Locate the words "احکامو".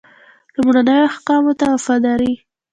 1.11-1.53